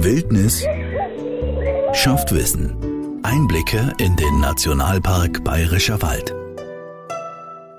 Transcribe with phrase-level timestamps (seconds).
[0.00, 0.64] Wildnis
[1.92, 3.20] schafft Wissen.
[3.24, 6.32] Einblicke in den Nationalpark Bayerischer Wald.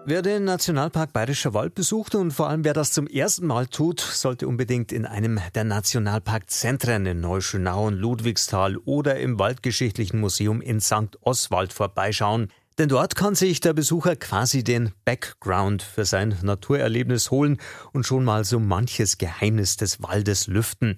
[0.06, 4.02] Wer den Nationalpark Bayerischer Wald besucht und vor allem wer das zum ersten Mal tut,
[4.02, 10.82] sollte unbedingt in einem der Nationalparkzentren in Neuschönau und Ludwigsthal oder im Waldgeschichtlichen Museum in
[10.82, 11.18] St.
[11.22, 12.50] Oswald vorbeischauen.
[12.78, 17.62] Denn dort kann sich der Besucher quasi den Background für sein Naturerlebnis holen
[17.94, 20.98] und schon mal so manches Geheimnis des Waldes lüften.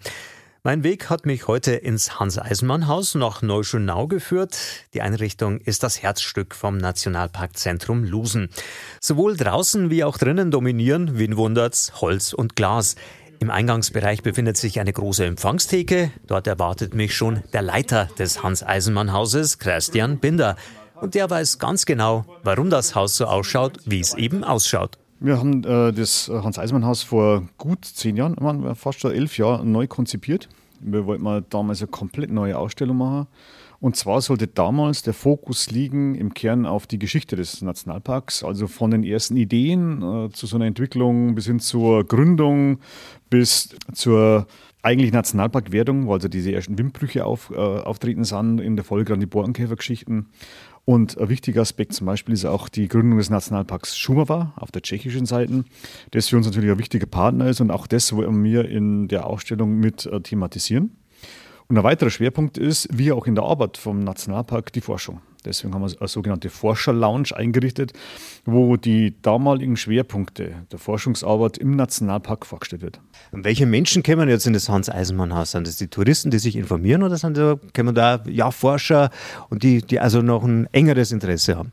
[0.64, 4.56] Mein Weg hat mich heute ins Hans-Eisenmann-Haus nach Neuschönau geführt.
[4.94, 8.48] Die Einrichtung ist das Herzstück vom Nationalparkzentrum Lusen.
[9.00, 12.96] Sowohl draußen wie auch drinnen dominieren, wen wundert's, Holz und Glas.
[13.40, 16.12] Im Eingangsbereich befindet sich eine große Empfangstheke.
[16.28, 20.58] Dort erwartet mich schon der Leiter des Hans-Eisenmann-Hauses, Christian Binder.
[20.94, 25.01] Und der weiß ganz genau, warum das Haus so ausschaut, wie es eben ausschaut.
[25.24, 30.50] Wir haben äh, das Hans-Eismann-Haus vor gut zehn Jahren, fast schon elf Jahren, neu konzipiert.
[30.80, 33.28] Wir wollten mal damals eine komplett neue Ausstellung machen.
[33.80, 38.66] Und zwar sollte damals der Fokus liegen im Kern auf die Geschichte des Nationalparks, also
[38.66, 42.80] von den ersten Ideen äh, zu so einer Entwicklung bis hin zur Gründung,
[43.30, 44.48] bis zur
[44.82, 49.20] eigentlich Nationalparkwertung, wo also diese ersten Windbrüche auf, äh, auftreten sind, in der Folge an
[49.20, 50.30] die Borkenkäfergeschichten.
[50.84, 54.82] Und ein wichtiger Aspekt zum Beispiel ist auch die Gründung des Nationalparks Šumava auf der
[54.82, 55.64] tschechischen Seite,
[56.12, 59.28] das für uns natürlich ein wichtiger Partner ist und auch das wollen wir in der
[59.28, 60.98] Ausstellung mit äh, thematisieren.
[61.68, 65.22] Und ein weiterer Schwerpunkt ist, wie auch in der Arbeit vom Nationalpark, die Forschung.
[65.44, 67.94] Deswegen haben wir eine sogenannte Forscher-Lounge eingerichtet,
[68.46, 73.00] wo die damaligen Schwerpunkte der Forschungsarbeit im Nationalpark vorgestellt wird.
[73.32, 75.52] Und welche Menschen kommen jetzt in das Hans-Eisenmann-Haus?
[75.52, 79.10] Sind das die Touristen, die sich informieren oder sind da, kommen da ja, Forscher
[79.50, 81.72] und die, die also noch ein engeres Interesse haben?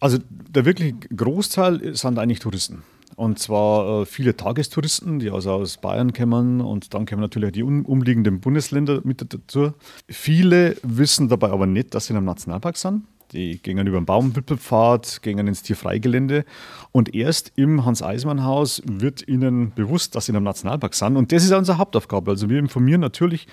[0.00, 2.82] Also der wirklich Großteil sind eigentlich Touristen.
[3.16, 7.62] Und zwar äh, viele Tagestouristen, die also aus Bayern kommen und dann kommen natürlich die
[7.62, 9.72] um, umliegenden Bundesländer mit dazu.
[10.08, 13.04] Viele wissen dabei aber nicht, dass sie in einem Nationalpark sind.
[13.32, 16.44] Die gehen über den Baumwipfelpfad, gehen ins Tierfreigelände
[16.92, 21.16] und erst im Hans-Eismann-Haus wird ihnen bewusst, dass sie in einem Nationalpark sind.
[21.16, 22.30] Und das ist unsere Hauptaufgabe.
[22.32, 23.46] Also wir informieren natürlich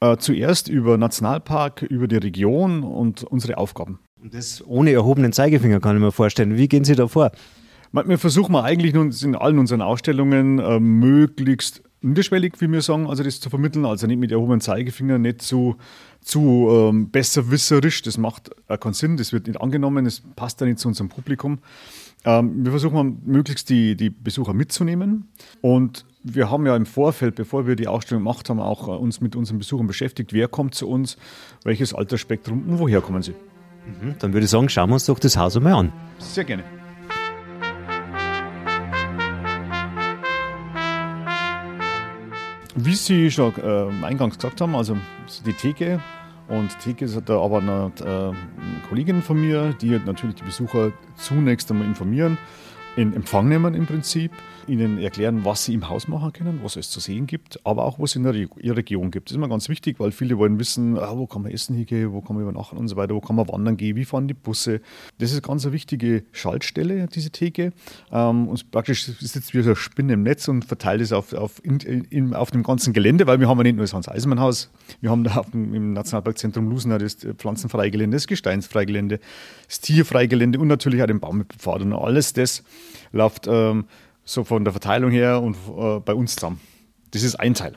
[0.00, 3.98] äh, zuerst über Nationalpark, über die Region und unsere Aufgaben.
[4.22, 6.56] Und das ohne erhobenen Zeigefinger kann ich mir vorstellen.
[6.56, 7.30] Wie gehen Sie da vor?
[7.92, 13.40] Wir versuchen eigentlich in allen unseren Ausstellungen äh, möglichst niederschwellig, wie wir sagen, also das
[13.40, 15.76] zu vermitteln, also nicht mit erhobenen Zeigefinger, nicht zu,
[16.20, 20.68] zu ähm, besserwisserisch, das macht äh, keinen Sinn, das wird nicht angenommen, das passt dann
[20.68, 21.58] nicht zu unserem Publikum.
[22.24, 25.28] Ähm, wir versuchen möglichst die, die Besucher mitzunehmen
[25.60, 29.20] und wir haben ja im Vorfeld, bevor wir die Ausstellung gemacht haben, auch äh, uns
[29.20, 31.16] mit unseren Besuchern beschäftigt, wer kommt zu uns,
[31.64, 33.32] welches Altersspektrum und woher kommen sie.
[33.32, 35.92] Mhm, dann würde ich sagen, schauen wir uns doch das Haus einmal an.
[36.18, 36.77] Sehr gerne.
[42.80, 44.96] Wie Sie schon äh, eingangs gesagt haben, also
[45.44, 46.00] die Theke.
[46.46, 48.34] Und Theke ist da aber eine, äh, eine
[48.88, 52.38] Kollegin von mir, die natürlich die Besucher zunächst einmal informieren
[52.98, 54.32] in Empfang nehmen im Prinzip,
[54.66, 58.00] ihnen erklären, was sie im Haus machen können, was es zu sehen gibt, aber auch
[58.00, 59.28] was es in der Region gibt.
[59.28, 62.12] Das ist immer ganz wichtig, weil viele wollen wissen, ah, wo kann man essen hingehen,
[62.12, 64.34] wo kann man übernachten und so weiter, wo kann man wandern gehen, wie fahren die
[64.34, 64.80] Busse.
[65.18, 67.72] Das ist ganz eine wichtige Schaltstelle, diese Theke.
[68.10, 71.64] Ähm, und praktisch sitzt wie so eine Spinne im Netz und verteilt es auf, auf,
[71.64, 75.10] in, in, auf dem ganzen Gelände, weil wir haben ja nicht nur das Hans-Eisenmann-Haus, wir
[75.12, 79.20] haben da dem, im Nationalparkzentrum Lusen das Pflanzenfreigelände, das Gesteinsfreigelände,
[79.68, 82.64] das Tierfreigelände und natürlich auch den Baumpfad und alles das
[83.12, 83.86] läuft ähm,
[84.24, 86.60] so von der Verteilung her und äh, bei uns zusammen.
[87.12, 87.74] Das ist ein Teil.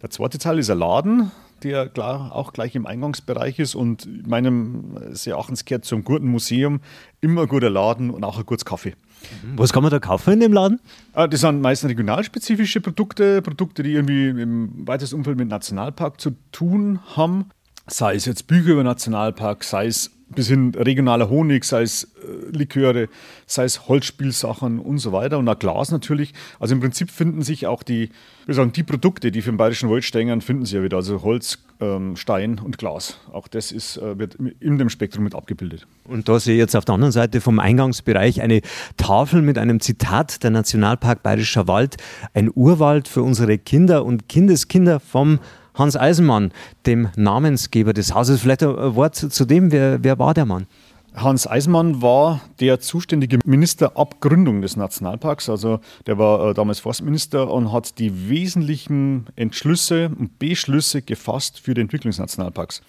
[0.00, 1.30] Der zweite Teil ist ein Laden,
[1.62, 6.80] der klar auch gleich im Eingangsbereich ist und meinem sehr Erachtens gehört zum guten Museum
[7.20, 8.94] immer ein guter Laden und auch ein gutes Kaffee.
[9.42, 9.58] Mhm.
[9.58, 10.80] Was kann man da kaufen in dem Laden?
[11.14, 16.32] Äh, das sind meistens regionalspezifische Produkte, Produkte, die irgendwie im weitesten Umfeld mit Nationalpark zu
[16.50, 17.46] tun haben.
[17.86, 22.56] Sei es jetzt Bücher über Nationalpark, sei es bis hin regionaler Honig, sei es äh,
[22.56, 23.08] Liköre,
[23.46, 26.32] sei es Holzspielsachen und so weiter und auch Glas natürlich.
[26.58, 28.10] Also im Prinzip finden sich auch die,
[28.46, 30.96] wir sagen, die Produkte, die für den bayerischen Wald stehen, finden sie ja wieder.
[30.96, 33.18] Also Holz, ähm, Stein und Glas.
[33.32, 35.86] Auch das ist, äh, wird in dem Spektrum mit abgebildet.
[36.04, 38.62] Und da sehe ich jetzt auf der anderen Seite vom Eingangsbereich eine
[38.96, 41.96] Tafel mit einem Zitat der Nationalpark Bayerischer Wald,
[42.34, 45.38] ein Urwald für unsere Kinder und Kindeskinder vom
[45.74, 46.52] Hans Eisenmann,
[46.86, 48.40] dem Namensgeber des Hauses.
[48.40, 50.66] Vielleicht ein Wort zu dem, wer, wer war der Mann?
[51.14, 55.50] Hans Eisenmann war der zuständige Minister ab Gründung des Nationalparks.
[55.50, 61.74] Also der war äh, damals Forstminister und hat die wesentlichen Entschlüsse und Beschlüsse gefasst für
[61.74, 62.80] die Entwicklung des Nationalparks.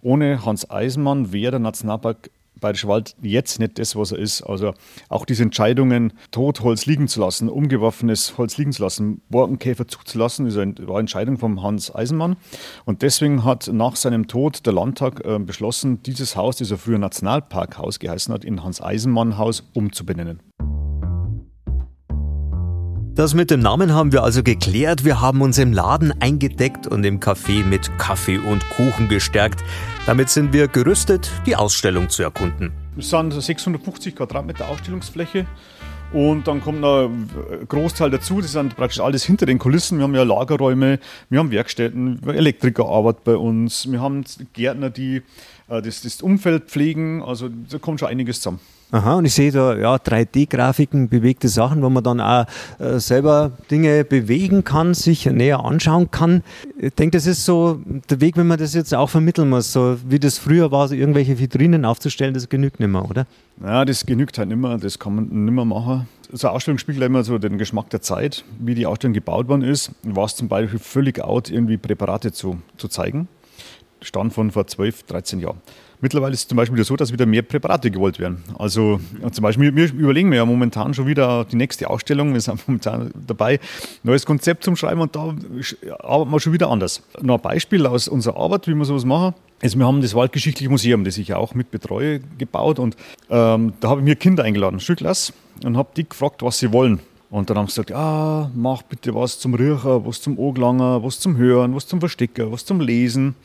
[0.00, 2.30] Ohne Hans Eisenmann wäre der Nationalpark
[2.62, 4.42] Bayerischer Wald jetzt nicht das, was er ist.
[4.42, 4.72] Also
[5.10, 10.56] auch diese Entscheidungen, Totholz liegen zu lassen, umgeworfenes Holz liegen zu lassen, Borkenkäfer zuzulassen, ist
[10.56, 12.36] eine, war eine Entscheidung von Hans Eisenmann.
[12.86, 16.98] Und deswegen hat nach seinem Tod der Landtag äh, beschlossen, dieses Haus, das er früher
[16.98, 20.40] Nationalparkhaus geheißen hat, in Hans-Eisenmann-Haus umzubenennen.
[23.14, 25.04] Das mit dem Namen haben wir also geklärt.
[25.04, 29.62] Wir haben uns im Laden eingedeckt und im Café mit Kaffee und Kuchen gestärkt.
[30.06, 32.72] Damit sind wir gerüstet, die Ausstellung zu erkunden.
[32.96, 35.44] Es sind 650 Quadratmeter Ausstellungsfläche.
[36.14, 37.28] Und dann kommt noch ein
[37.68, 39.98] Großteil dazu, das sind praktisch alles hinter den Kulissen.
[39.98, 40.98] Wir haben ja Lagerräume,
[41.28, 44.24] wir haben Werkstätten, Elektrikerarbeit bei uns, wir haben
[44.54, 45.22] Gärtner, die
[45.68, 47.22] äh, das, das Umfeld pflegen.
[47.22, 48.60] Also da kommt schon einiges zusammen.
[48.94, 52.44] Aha, und ich sehe da ja 3D-Grafiken, bewegte Sachen, wo man dann auch
[52.78, 56.42] äh, selber Dinge bewegen kann, sich näher anschauen kann.
[56.78, 57.80] Ich denke, das ist so
[58.10, 60.94] der Weg, wenn man das jetzt auch vermitteln muss, so wie das früher war, so
[60.94, 63.26] irgendwelche Vitrinen aufzustellen, das genügt nicht mehr, oder?
[63.64, 66.06] Ja, das genügt halt nicht mehr, das kann man nicht mehr machen.
[66.30, 69.62] So eine Ausstellung spiegelt immer so den Geschmack der Zeit, wie die Ausstellung gebaut worden
[69.62, 69.92] ist.
[70.02, 73.26] War es zum Beispiel völlig out, irgendwie Präparate zu, zu zeigen.
[74.02, 75.62] Stand von vor 12, 13 Jahren.
[76.02, 78.42] Mittlerweile ist es zum Beispiel so, dass wieder mehr Präparate gewollt werden.
[78.58, 78.98] Also
[79.30, 82.34] zum Beispiel, wir überlegen wir ja momentan schon wieder die nächste Ausstellung.
[82.34, 83.60] Wir sind momentan dabei,
[84.02, 85.32] neues Konzept zum Schreiben und da
[86.00, 87.02] arbeiten wir schon wieder anders.
[87.20, 89.34] Noch ein Beispiel aus unserer Arbeit, wie wir sowas machen.
[89.62, 92.96] Also wir haben das Waldgeschichtliche Museum, das ich auch mit betreue, gebaut und
[93.30, 95.32] ähm, da habe ich mir Kinder eingeladen, Schulklasse,
[95.64, 96.98] und habe die gefragt, was sie wollen.
[97.30, 101.20] Und dann haben sie gesagt, ja, mach bitte was zum Riechen, was zum Oglanger, was
[101.20, 103.36] zum Hören, was zum Verstecken, was zum Lesen.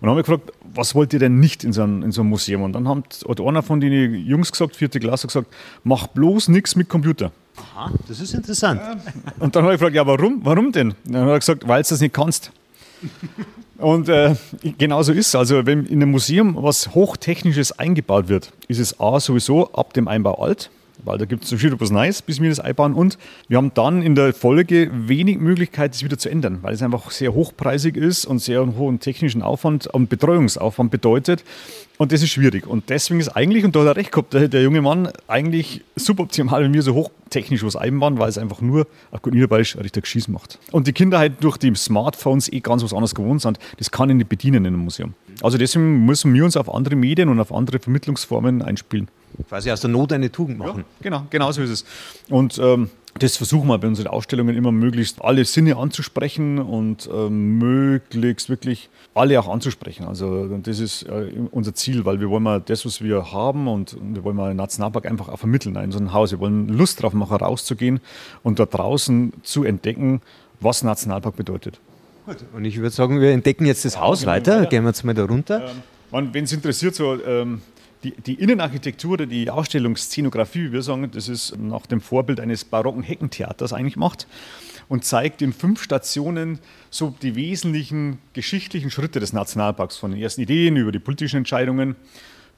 [0.00, 2.22] Und dann habe ich gefragt, was wollt ihr denn nicht in so einem, in so
[2.22, 2.62] einem Museum?
[2.62, 5.48] Und dann hat, hat einer von den Jungs gesagt, vierte Klasse, gesagt,
[5.84, 7.32] mach bloß nichts mit Computer.
[7.56, 8.80] Aha, das ist interessant.
[9.38, 10.40] Und dann habe ich gefragt, ja, warum?
[10.42, 10.92] Warum denn?
[11.04, 12.50] Und dann hat er gesagt, weil du das nicht kannst.
[13.76, 14.36] Und äh,
[14.78, 15.34] genau so ist es.
[15.34, 20.08] Also, wenn in einem Museum was Hochtechnisches eingebaut wird, ist es A sowieso ab dem
[20.08, 20.70] Einbau alt
[21.04, 22.94] weil da gibt es viel was Neues, bis wir das einbauen.
[22.94, 23.18] Und
[23.48, 27.10] wir haben dann in der Folge wenig Möglichkeit, das wieder zu ändern, weil es einfach
[27.10, 31.44] sehr hochpreisig ist und sehr hohen technischen Aufwand und Betreuungsaufwand bedeutet.
[31.98, 32.66] Und das ist schwierig.
[32.66, 35.82] Und deswegen ist eigentlich, und da hat er recht gehabt, der, der junge Mann eigentlich
[35.96, 40.06] suboptimal, wenn wir so hochtechnisch was einbauen, weil es einfach nur auf gut Niederbayerisch richtig
[40.06, 40.58] Schieß macht.
[40.72, 44.08] Und die Kinder halt durch die Smartphones eh ganz was anderes gewohnt sind, das kann
[44.08, 45.12] ich nicht bedienen in einem Museum.
[45.42, 49.08] Also deswegen müssen wir uns auf andere Medien und auf andere Vermittlungsformen einspielen.
[49.48, 50.78] Quasi aus der Not eine Tugend machen.
[50.78, 51.84] Ja, genau, genau so ist es.
[52.28, 57.58] Und ähm, das versuchen wir bei unseren Ausstellungen immer möglichst alle Sinne anzusprechen und ähm,
[57.58, 60.06] möglichst wirklich alle auch anzusprechen.
[60.06, 63.96] Also das ist äh, unser Ziel, weil wir wollen mal das, was wir haben und
[64.00, 66.30] wir wollen mal Nationalpark einfach auch vermitteln in so ein Haus.
[66.30, 68.00] Wir wollen Lust drauf machen, rauszugehen
[68.42, 70.22] und da draußen zu entdecken,
[70.60, 71.80] was Nationalpark bedeutet.
[72.26, 74.66] Gut, und ich würde sagen, wir entdecken jetzt das Haus genau, weiter.
[74.66, 75.70] Gehen wir jetzt mal da runter.
[76.12, 77.62] Ähm, Wenn es interessiert, so ähm,
[78.02, 82.64] die, die, Innenarchitektur oder die Ausstellungsszenografie, wie wir sagen, das ist nach dem Vorbild eines
[82.64, 84.26] barocken Heckentheaters eigentlich macht
[84.88, 86.58] und zeigt in fünf Stationen
[86.90, 91.96] so die wesentlichen geschichtlichen Schritte des Nationalparks, von den ersten Ideen über die politischen Entscheidungen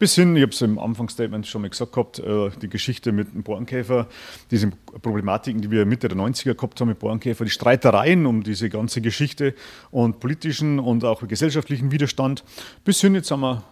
[0.02, 3.32] bis hin, ich habe es im Anfangsstatement schon mal gesagt gehabt, äh, die Geschichte mit
[3.32, 4.08] dem Borkenkäfer,
[4.50, 4.68] diese
[5.00, 9.00] Problematiken, die wir Mitte der 90er gehabt haben mit Borkenkäfer, die Streitereien um diese ganze
[9.00, 9.54] Geschichte
[9.92, 12.42] und politischen und auch gesellschaftlichen Widerstand,
[12.84, 13.62] bis hin, jetzt haben wir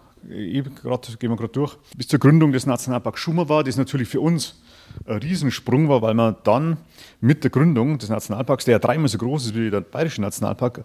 [0.81, 4.21] grad, gehen wir gerade durch, bis zur Gründung des Nationalparks Schumer war, das natürlich für
[4.21, 4.61] uns
[5.05, 6.77] ein Riesensprung war, weil man dann
[7.19, 10.83] mit der Gründung des Nationalparks, der ja dreimal so groß ist wie der Bayerische Nationalpark,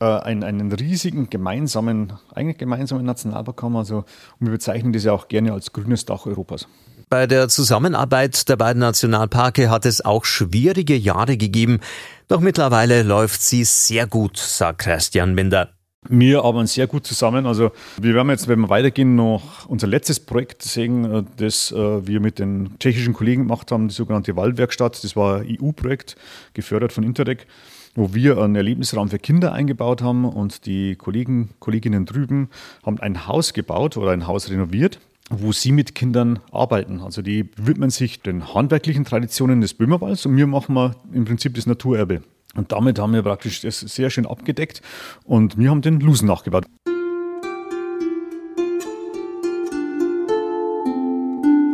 [0.00, 3.76] äh, einen, einen riesigen gemeinsamen, eigentlich gemeinsamen Nationalpark haben.
[3.76, 3.98] Also,
[4.38, 6.66] und wir bezeichnen das ja auch gerne als grünes Dach Europas.
[7.08, 11.80] Bei der Zusammenarbeit der beiden Nationalparke hat es auch schwierige Jahre gegeben.
[12.26, 15.75] Doch mittlerweile läuft sie sehr gut, sagt Christian Binder.
[16.08, 17.46] Wir arbeiten sehr gut zusammen.
[17.46, 17.70] Also
[18.00, 22.20] wir werden jetzt, wenn wir weitergehen, noch unser letztes Projekt sehen, äh, das äh, wir
[22.20, 25.02] mit den tschechischen Kollegen gemacht haben, die sogenannte Waldwerkstatt.
[25.02, 26.16] Das war ein EU-Projekt,
[26.54, 27.46] gefördert von Interreg,
[27.94, 32.50] wo wir einen Erlebnisraum für Kinder eingebaut haben und die Kollegen, Kolleginnen drüben
[32.84, 37.00] haben ein Haus gebaut oder ein Haus renoviert wo sie mit Kindern arbeiten.
[37.00, 41.54] Also die widmen sich den handwerklichen Traditionen des Böhmerwalds und wir machen mal im Prinzip
[41.54, 42.22] das Naturerbe.
[42.56, 44.82] Und damit haben wir praktisch das sehr schön abgedeckt
[45.24, 46.64] und wir haben den Lusen nachgebaut.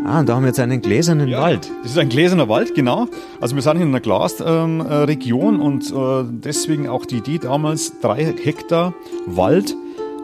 [0.04, 1.70] Ah, und da haben wir jetzt einen gläsernen ja, Wald.
[1.82, 3.06] Das ist ein gläserner Wald, genau.
[3.40, 8.24] Also wir sind in einer Glasregion ähm, und äh, deswegen auch die Idee damals, drei
[8.24, 8.94] Hektar
[9.26, 9.74] Wald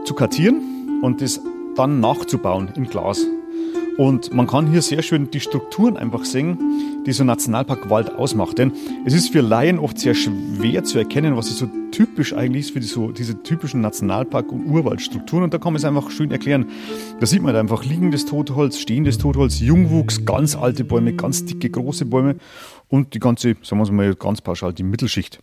[0.04, 1.40] zu kartieren und das
[1.76, 3.24] dann nachzubauen in Glas.
[3.96, 6.58] Und man kann hier sehr schön die Strukturen einfach sehen,
[7.08, 8.58] die so Nationalpark Wald ausmacht.
[8.58, 8.72] Denn
[9.04, 12.72] es ist für Laien oft sehr schwer zu erkennen, was es so typisch eigentlich ist
[12.72, 15.44] für die, so, diese typischen Nationalpark- und Urwaldstrukturen.
[15.44, 16.66] Und da kann man es einfach schön erklären.
[17.18, 21.70] Da sieht man halt einfach liegendes Totholz, stehendes Totholz, Jungwuchs, ganz alte Bäume, ganz dicke,
[21.70, 22.36] große Bäume
[22.88, 25.40] und die ganze, sagen wir mal ganz pauschal, die Mittelschicht.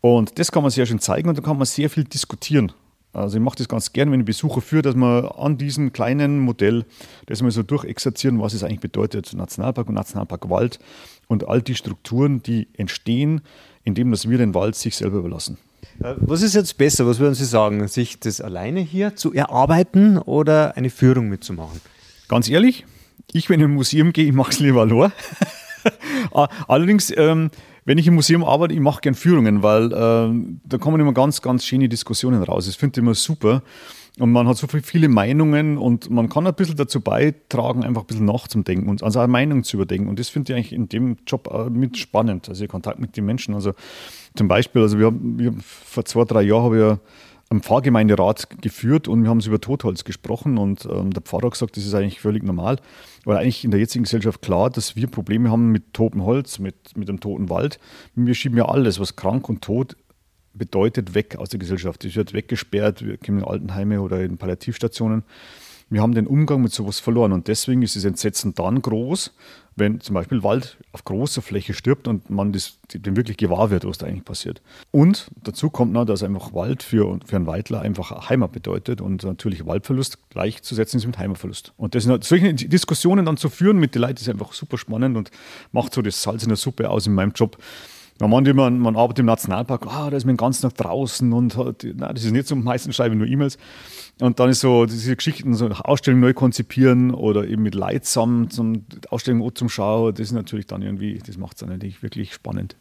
[0.00, 2.72] Und das kann man sehr schön zeigen und da kann man sehr viel diskutieren.
[3.14, 6.40] Also ich mache das ganz gern, wenn ich Besucher führe, dass wir an diesem kleinen
[6.40, 6.84] Modell
[7.26, 10.80] das mal so durchexerzieren, was es eigentlich bedeutet, Nationalpark und Nationalparkwald
[11.28, 13.42] und all die Strukturen, die entstehen,
[13.84, 15.58] indem dass wir den Wald sich selber überlassen.
[16.02, 20.18] Äh, was ist jetzt besser, was würden Sie sagen, sich das alleine hier zu erarbeiten
[20.18, 21.80] oder eine Führung mitzumachen?
[22.28, 22.84] Ganz ehrlich,
[23.32, 25.12] ich, wenn ich in ein Museum gehe, ich mache es lieber allein.
[26.66, 27.50] Allerdings, ähm,
[27.84, 31.42] wenn ich im Museum arbeite, ich mache gerne Führungen, weil äh, da kommen immer ganz,
[31.42, 32.66] ganz schöne Diskussionen raus.
[32.66, 33.62] Das finde ich immer super.
[34.18, 38.06] Und man hat so viele Meinungen und man kann ein bisschen dazu beitragen, einfach ein
[38.06, 40.08] bisschen nachzudenken und also eine Meinung zu überdenken.
[40.08, 43.54] Und das finde ich eigentlich in dem Job mit spannend, also Kontakt mit den Menschen.
[43.54, 43.72] Also
[44.36, 49.06] zum Beispiel, also wir haben, wir, vor zwei, drei Jahren habe ich am Pfarrgemeinderat geführt
[49.06, 52.20] und wir haben über Totholz gesprochen und ähm, der Pfarrer hat gesagt, das ist eigentlich
[52.20, 52.78] völlig normal,
[53.24, 56.96] weil eigentlich in der jetzigen Gesellschaft klar, dass wir Probleme haben mit totem Holz, mit,
[56.96, 57.78] mit dem toten Wald.
[58.14, 59.96] Wir schieben ja alles, was krank und tot
[60.52, 62.04] bedeutet, weg aus der Gesellschaft.
[62.04, 65.22] Es wird weggesperrt, wir kommen in Altenheime oder in Palliativstationen.
[65.94, 69.32] Wir haben den Umgang mit sowas verloren und deswegen ist das Entsetzen dann groß,
[69.76, 73.84] wenn zum Beispiel Wald auf großer Fläche stirbt und man das, dem wirklich gewahr wird,
[73.84, 74.60] was da eigentlich passiert.
[74.90, 79.22] Und dazu kommt noch, dass einfach Wald für, für einen Waldler einfach Heimat bedeutet und
[79.22, 81.72] natürlich Waldverlust gleichzusetzen ist mit Heimatverlust.
[81.76, 85.16] Und das sind, solche Diskussionen dann zu führen mit den Leuten ist einfach super spannend
[85.16, 85.30] und
[85.70, 87.56] macht so das Salz in der Suppe aus in meinem Job.
[88.20, 91.32] Man meint immer, man arbeitet im Nationalpark, ah, da ist man den ganzen Tag draußen
[91.32, 93.58] und hat, na, das ist nicht so, meistens schreibe ich nur E-Mails.
[94.20, 98.50] Und dann ist so diese Geschichten, so Ausstellungen neu konzipieren oder eben mit Leid zusammen
[98.50, 102.32] zum Ausstellungen zum Schauen, das ist natürlich dann irgendwie, das macht es dann natürlich wirklich
[102.32, 102.76] spannend.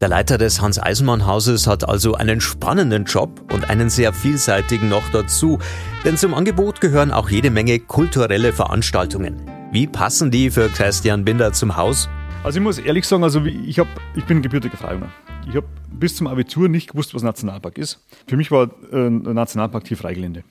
[0.00, 5.58] Der Leiter des Hans-Eisenmann-Hauses hat also einen spannenden Job und einen sehr vielseitigen noch dazu,
[6.04, 9.63] denn zum Angebot gehören auch jede Menge kulturelle Veranstaltungen.
[9.74, 12.08] Wie passen die für Christian Binder zum Haus?
[12.44, 15.08] Also ich muss ehrlich sagen, also ich, hab, ich bin gebürtiger Freiunger.
[15.48, 17.98] Ich habe bis zum Abitur nicht gewusst, was Nationalpark ist.
[18.28, 20.44] Für mich war äh, Nationalpark hier Freigelände.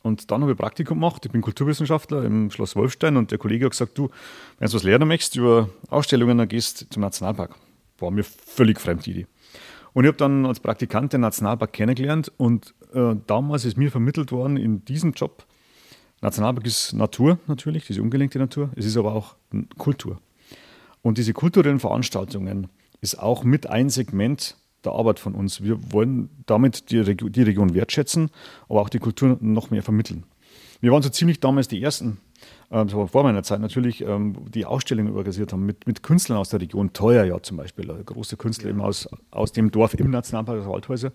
[0.00, 1.26] Und dann habe ich Praktikum gemacht.
[1.26, 4.08] Ich bin Kulturwissenschaftler im Schloss Wolfstein und der Kollege hat gesagt, du,
[4.58, 7.56] wenn du was lernen möchtest über Ausstellungen, dann gehst zum Nationalpark.
[7.98, 9.26] War mir völlig fremd, die Idee.
[9.92, 14.32] Und ich habe dann als Praktikant den Nationalpark kennengelernt und äh, damals ist mir vermittelt
[14.32, 15.44] worden in diesem Job,
[16.20, 19.36] Nationalpark ist Natur natürlich, diese ungelenkte Natur, es ist aber auch
[19.78, 20.20] Kultur.
[21.02, 22.68] Und diese kulturellen Veranstaltungen
[23.00, 25.62] ist auch mit ein Segment der Arbeit von uns.
[25.62, 28.30] Wir wollen damit die, Region, die Region wertschätzen,
[28.68, 30.24] aber auch die Kultur noch mehr vermitteln.
[30.80, 32.18] Wir waren so ziemlich damals die Ersten,
[32.70, 36.38] ähm, das war vor meiner Zeit natürlich, ähm, die Ausstellungen organisiert haben mit, mit Künstlern
[36.38, 36.92] aus der Region.
[36.92, 38.70] Teuer ja zum Beispiel, große Künstler ja.
[38.70, 41.12] eben aus, aus dem Dorf im Nationalpark Waldhäuser.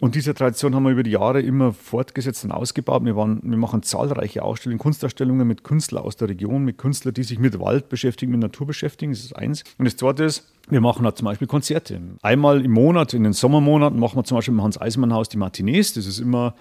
[0.00, 3.04] Und diese Tradition haben wir über die Jahre immer fortgesetzt und ausgebaut.
[3.04, 7.22] Wir, waren, wir machen zahlreiche Ausstellungen, Kunstausstellungen mit Künstlern aus der Region, mit Künstlern, die
[7.22, 9.12] sich mit Wald beschäftigen, mit Natur beschäftigen.
[9.12, 9.64] Das ist eins.
[9.78, 12.00] Und das zweite ist, wir machen halt zum Beispiel Konzerte.
[12.22, 15.92] Einmal im Monat, in den Sommermonaten, machen wir zum Beispiel im Hans-Eisenmann-Haus die Matinees.
[15.94, 16.54] Das ist immer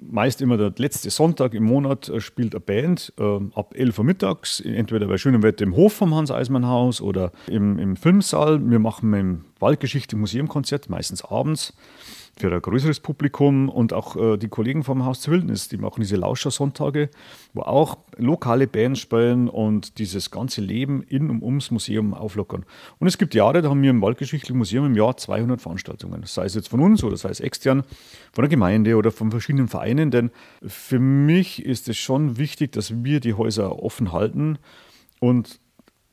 [0.00, 4.04] meist immer der letzte Sonntag im Monat äh, spielt eine Band äh, ab 11 Uhr
[4.04, 8.60] mittags, entweder bei schönem Wetter im Hof vom Hans-Eismann-Haus oder im, im Filmsaal.
[8.70, 11.74] Wir machen im Waldgeschichte Museumkonzert, meistens abends
[12.40, 16.00] für ein größeres Publikum und auch äh, die Kollegen vom Haus zur Wildnis, die machen
[16.00, 17.10] diese Lauscher-Sonntage,
[17.52, 22.64] wo auch lokale Bands spielen und dieses ganze Leben in und ums Museum auflockern.
[22.98, 26.46] Und es gibt Jahre, da haben wir im Waldgeschichtlichen Museum im Jahr 200 Veranstaltungen, sei
[26.46, 27.82] es jetzt von uns oder sei es extern,
[28.32, 30.30] von der Gemeinde oder von verschiedenen Vereinen, denn
[30.66, 34.58] für mich ist es schon wichtig, dass wir die Häuser offen halten
[35.20, 35.60] und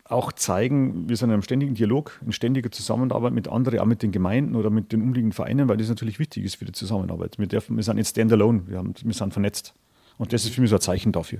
[0.09, 4.03] auch zeigen, wir sind in einem ständigen Dialog, in ständiger Zusammenarbeit mit anderen, auch mit
[4.03, 7.37] den Gemeinden oder mit den umliegenden Vereinen, weil das natürlich wichtig ist für die Zusammenarbeit.
[7.37, 9.73] Wir, dürfen, wir sind nicht standalone, wir, haben, wir sind vernetzt.
[10.17, 11.39] Und das ist für mich so ein Zeichen dafür.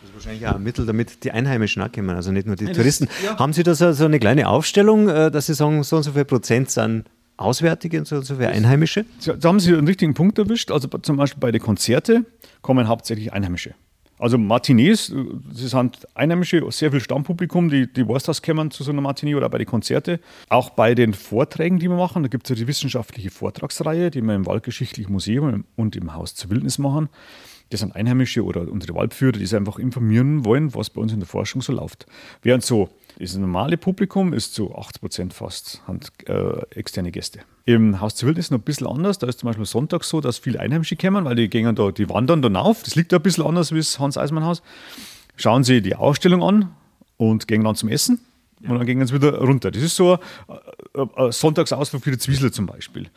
[0.00, 2.66] Das ist wahrscheinlich auch ein Mittel, damit die Einheimischen auch kommen, also nicht nur die
[2.66, 3.08] Touristen.
[3.24, 3.38] ja.
[3.38, 6.12] Haben Sie da so, so, eine kleine Aufstellung, äh, dass Sie sagen, so und so
[6.12, 7.04] viel Prozent sind
[7.36, 9.04] Auswärtige und so und so viel Einheimische?
[9.24, 10.70] Da haben Sie einen richtigen Punkt erwischt.
[10.70, 12.26] Also zum Beispiel bei den Konzerten
[12.62, 13.74] kommen hauptsächlich Einheimische.
[14.18, 18.90] Also Martinez, sie sind Einheimische, sehr viel Stammpublikum, die, die weiß das kommen zu so
[18.90, 20.18] einer Martinet oder bei den Konzerten.
[20.48, 24.22] Auch bei den Vorträgen, die wir machen, da gibt es ja die wissenschaftliche Vortragsreihe, die
[24.22, 27.08] wir im Waldgeschichtlichen Museum und im Haus zur Wildnis machen.
[27.70, 31.20] Das sind Einheimische oder unsere Waldführer, die sich einfach informieren wollen, was bei uns in
[31.20, 32.06] der Forschung so läuft.
[32.42, 37.40] Während so das normale Publikum ist zu 80 Prozent fast Hand, äh, externe Gäste.
[37.64, 39.18] Im Haus zur Wildnis noch ein bisschen anders.
[39.18, 42.08] Da ist zum Beispiel Sonntag so, dass viele Einheimische kommen, weil die gehen da, die
[42.08, 42.84] wandern dann auf.
[42.84, 44.62] Das liegt da ein bisschen anders wie das Hans-Eismann-Haus.
[45.36, 46.70] schauen sie die Ausstellung an
[47.16, 48.20] und gehen dann zum Essen.
[48.62, 49.70] Und dann gehen sie wieder runter.
[49.70, 50.18] Das ist so
[51.30, 53.08] Sonntagsausflug für die Zwiesler zum Beispiel.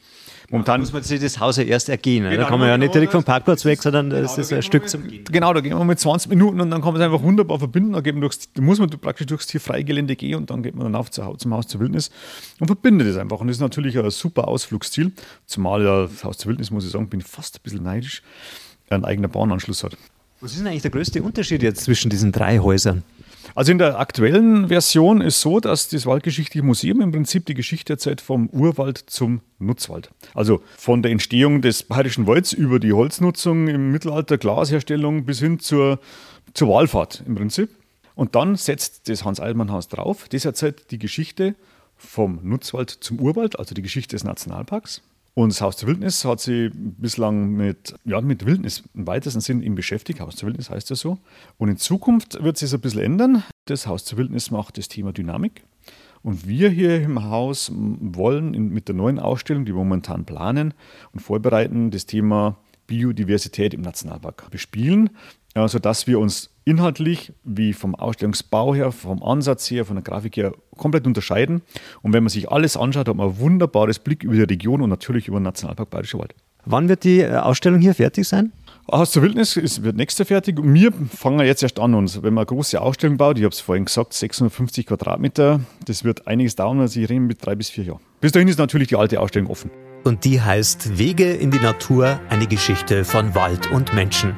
[0.51, 2.25] Momentan muss man sich das Haus ja erst ergehen.
[2.25, 4.61] Genau, da kann man ja nicht direkt vom Parkplatz weg, sondern genau, das ist ein
[4.61, 5.03] Stück zum.
[5.31, 7.93] Genau, da gehen wir mit 20 Minuten und dann kann man es einfach wunderbar verbinden.
[7.93, 11.09] Da, durchs, da muss man praktisch durchs Tierfreigelände gehen und dann geht man dann auf
[11.09, 12.11] zum Haus zur Wildnis
[12.59, 13.39] und verbindet es einfach.
[13.39, 15.13] Und das ist natürlich ein super Ausflugsziel.
[15.45, 18.21] Zumal ja das Haus zur Wildnis, muss ich sagen, bin ich fast ein bisschen neidisch,
[18.89, 19.95] einen eigenen Bahnanschluss hat.
[20.41, 23.03] Was ist denn eigentlich der größte Unterschied jetzt zwischen diesen drei Häusern?
[23.53, 27.93] Also in der aktuellen Version ist so, dass das Waldgeschichtliche Museum im Prinzip die Geschichte
[27.93, 30.09] erzählt vom Urwald zum Nutzwald.
[30.33, 35.59] Also von der Entstehung des Bayerischen Walds über die Holznutzung im Mittelalter, Glasherstellung bis hin
[35.59, 35.99] zur,
[36.53, 37.69] zur Walfahrt im Prinzip.
[38.15, 40.27] Und dann setzt das Hans-Eilmann-Haus drauf.
[40.29, 41.55] Das erzählt die Geschichte
[41.97, 45.01] vom Nutzwald zum Urwald, also die Geschichte des Nationalparks.
[45.33, 49.63] Und das Haus zur Wildnis hat sich bislang mit, ja, mit Wildnis im weitesten Sinn
[49.63, 50.19] eben beschäftigt.
[50.19, 51.19] Haus zur Wildnis heißt ja so.
[51.57, 53.43] Und in Zukunft wird sich das ein bisschen ändern.
[53.65, 55.63] Das Haus zur Wildnis macht das Thema Dynamik.
[56.21, 60.73] Und wir hier im Haus wollen in, mit der neuen Ausstellung, die wir momentan planen
[61.13, 62.57] und vorbereiten, das Thema
[62.87, 65.09] Biodiversität im Nationalpark bespielen,
[65.55, 70.53] sodass wir uns inhaltlich wie vom Ausstellungsbau her, vom Ansatz her, von der Grafik her
[70.77, 71.61] komplett unterscheiden.
[72.01, 74.89] Und wenn man sich alles anschaut, hat man ein wunderbares Blick über die Region und
[74.89, 76.35] natürlich über den Nationalpark Bayerischer Wald.
[76.65, 78.51] Wann wird die äh, Ausstellung hier fertig sein?
[78.91, 80.59] Haus zur Wildnis ist, wird nächste fertig.
[80.59, 81.93] Und wir fangen jetzt erst an.
[81.93, 86.03] Und wenn man eine große Ausstellung baut, ich habe es vorhin gesagt, 650 Quadratmeter, das
[86.03, 86.79] wird einiges dauern.
[86.79, 88.01] Also ich rede mit drei bis vier Jahren.
[88.19, 89.71] Bis dahin ist natürlich die alte Ausstellung offen.
[90.03, 94.35] Und die heißt Wege in die Natur, eine Geschichte von Wald und Menschen.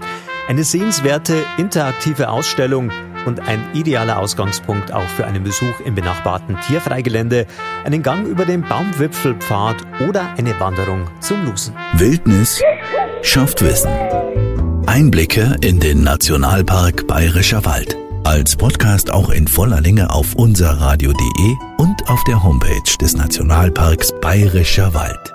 [0.47, 2.91] Eine sehenswerte, interaktive Ausstellung
[3.25, 7.45] und ein idealer Ausgangspunkt auch für einen Besuch im benachbarten Tierfreigelände,
[7.85, 9.77] einen Gang über den Baumwipfelpfad
[10.07, 11.73] oder eine Wanderung zum Lusen.
[11.93, 12.61] Wildnis
[13.21, 13.91] schafft Wissen.
[14.85, 17.97] Einblicke in den Nationalpark Bayerischer Wald.
[18.25, 24.93] Als Podcast auch in voller Länge auf unserradio.de und auf der Homepage des Nationalparks Bayerischer
[24.93, 25.32] Wald.